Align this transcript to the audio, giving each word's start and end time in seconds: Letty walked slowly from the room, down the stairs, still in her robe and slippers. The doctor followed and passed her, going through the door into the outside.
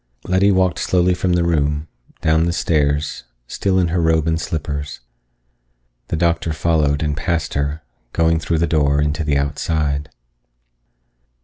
Letty 0.23 0.49
walked 0.51 0.79
slowly 0.79 1.13
from 1.13 1.33
the 1.33 1.43
room, 1.43 1.87
down 2.21 2.45
the 2.47 2.53
stairs, 2.53 3.25
still 3.47 3.77
in 3.77 3.89
her 3.89 4.01
robe 4.01 4.25
and 4.25 4.41
slippers. 4.41 5.01
The 6.07 6.15
doctor 6.15 6.53
followed 6.53 7.03
and 7.03 7.15
passed 7.15 7.53
her, 7.53 7.83
going 8.11 8.39
through 8.39 8.57
the 8.57 8.65
door 8.65 8.99
into 8.99 9.23
the 9.23 9.37
outside. 9.37 10.09